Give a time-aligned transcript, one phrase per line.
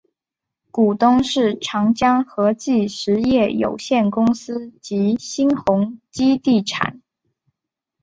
[0.71, 7.01] 股东是长江和记实业有限公司及新鸿基地产。